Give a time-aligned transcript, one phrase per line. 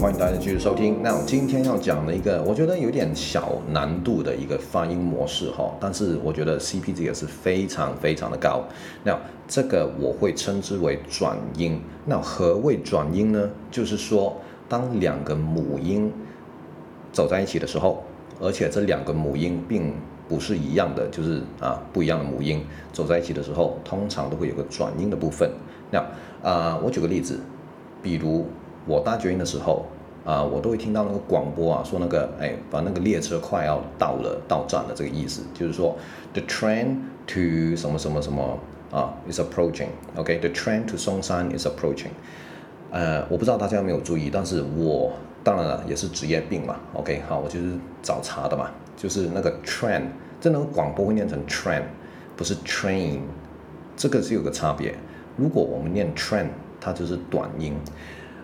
[0.00, 1.02] 欢迎大家继续收听。
[1.02, 8.62] 那我今天要讲的一个，我觉得有点小难度的一个发音模式哈，但是我觉得 CP 值也是非常非常的高。
[9.02, 11.80] 那这个我会称之为转音。
[12.06, 13.50] 那何谓转音呢？
[13.72, 14.36] 就是说，
[14.68, 16.12] 当两个母音
[17.10, 18.04] 走在一起的时候，
[18.40, 19.92] 而且这两个母音并
[20.28, 25.50] 不是一样的，就是啊不一样的母音走在一起的时候，通常都会有个转音的部分。
[25.90, 25.98] 那
[26.48, 27.40] 啊，我举个例子，
[28.00, 28.46] 比如
[28.88, 29.84] 我搭捷运的时候
[30.24, 35.96] 啊，我都会听到那个广播啊，说那个哎，把那个列车快要到了，到站了，这个意思就是说
[36.32, 38.58] ，the train to 什么什么什么
[38.90, 42.10] 啊，is approaching，OK，the train to 松山 is approaching。
[42.90, 45.12] 呃，我不知道大家有没有注意，但是我
[45.44, 50.02] 当然了也是职业病嘛，OK，好，我就是找茬的嘛，就是那个 train，
[50.40, 51.82] 这那个广播会念成 train，
[52.36, 53.20] 不是 train，
[53.96, 54.94] 这个是有个差别。
[55.36, 56.46] 如果我们念 train，
[56.80, 57.74] 它就是短音。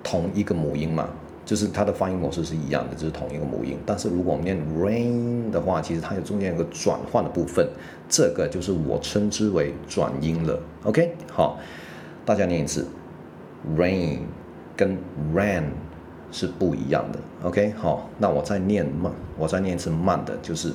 [0.03, 1.09] 同一个母音嘛，
[1.45, 3.77] 就是它的发音模式是一样的，就是同一个母音。
[3.85, 7.69] 但是如果我们念 Rain 的话，其实它有中间有个转换的部分，
[8.09, 11.59] 这个就是我称之为转音了，OK，好。
[12.25, 12.85] 大家念一次
[13.77, 14.19] ，rain
[14.77, 14.99] 跟
[15.33, 15.63] ran
[16.33, 20.73] 是不一样的，OK，好，那我再念慢，我再念一次慢的，就是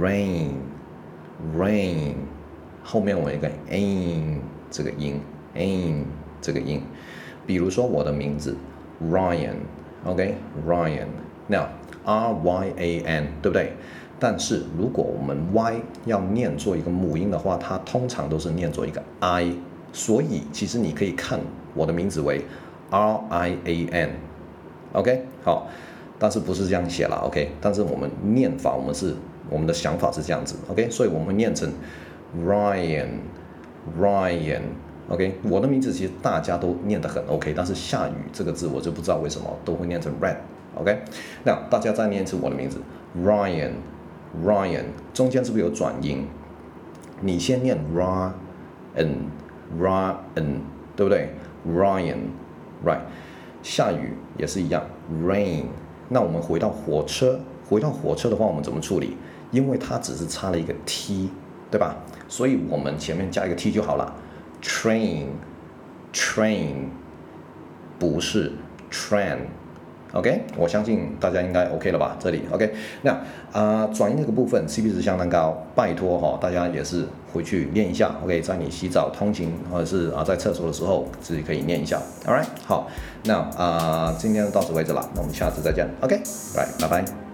[0.00, 0.54] rain，rain，
[2.82, 5.20] 后面我一个 in 这个音
[5.54, 6.04] ，in
[6.40, 6.82] 这个音，
[7.46, 8.56] 比如说我的名字
[9.10, 11.06] Ryan，OK，Ryan，
[11.46, 11.68] 那
[12.04, 13.72] R Y A N 对不对？
[14.18, 19.52] 但是如果我们 Y 要念作一个母音的话，它通常都是念作一个 I。
[19.92, 21.40] 所以其实你可以看
[21.74, 22.44] 我的名字为
[22.90, 24.10] R I A N
[24.92, 25.68] OK，好，
[26.18, 29.14] 但是不是这样写了，OK，但是我们念法，我们是
[29.48, 31.72] 我们的想法是这样子，OK，所以我们念成
[32.46, 41.02] Ryan，Ryan，OK，我的名字其实大家都念得很 OK，但是下雨这个字我就不知道为什么都会念成 Red，OK，
[41.44, 42.80] 那大家再念一次我的名字
[43.22, 44.84] Ryan，Ryan，
[45.14, 46.26] 中间是不是有转音？
[47.20, 48.32] 你先念 R
[48.94, 49.14] N。
[49.78, 50.62] Ryan，
[50.96, 51.32] 对不对
[51.64, 53.02] ？Ryan，right。
[53.62, 54.84] 下雨也是一样
[55.24, 55.64] ，rain。
[56.08, 59.16] 那我们回到火车，回到火车的话，我们怎么处理？
[59.50, 61.30] 因为它只是差了一个 t，
[61.70, 61.96] 对吧？
[62.28, 64.14] 所以我们前面加一个 t 就好了。
[64.62, 66.74] Train，train，
[67.98, 68.52] 不是
[68.90, 69.38] train。
[70.12, 72.16] OK，我相信大家应该 OK 了吧？
[72.18, 72.72] 这里 OK，
[73.02, 73.16] 那
[73.52, 78.14] 啊、转音这个部分 CP 值相当高，拜托哈，大家也是回去练一下。
[78.24, 82.00] OK，在你洗澡、通勤或者是啊在厕所的时候，自己可以练一下。
[82.26, 82.88] All right，好，
[83.24, 85.88] 那啊、今天就到此为止了，那我们下次再见。
[86.00, 86.20] OK，
[86.56, 87.29] 拜，拜拜。